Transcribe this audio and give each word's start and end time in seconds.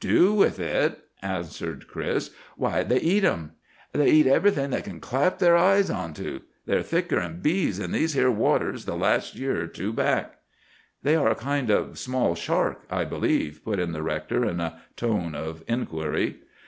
"'Do 0.00 0.34
with 0.34 0.58
it!' 0.58 0.98
answered 1.22 1.86
Chris. 1.86 2.30
'Why, 2.56 2.82
they 2.82 2.98
eat 2.98 3.22
'em. 3.22 3.52
They 3.92 4.10
eat 4.10 4.26
everything 4.26 4.70
they 4.70 4.82
kin 4.82 4.98
clap 4.98 5.38
ther 5.38 5.56
eye 5.56 5.80
onto. 5.84 6.40
They're 6.66 6.82
thicker'n 6.82 7.40
bees 7.40 7.78
in 7.78 7.92
these 7.92 8.14
here 8.14 8.28
waters 8.32 8.84
the 8.84 8.96
last 8.96 9.36
year 9.36 9.62
er 9.62 9.66
two 9.68 9.92
back.' 9.92 10.40
"'They 11.04 11.14
are 11.14 11.30
a 11.30 11.36
kind 11.36 11.70
of 11.70 12.00
small 12.00 12.34
shark, 12.34 12.82
I 12.90 13.04
believe?' 13.04 13.60
put 13.64 13.78
in 13.78 13.92
the 13.92 14.02
rector 14.02 14.44
in 14.44 14.58
a 14.58 14.82
tone 14.96 15.36
of 15.36 15.62
inquiry. 15.68 16.40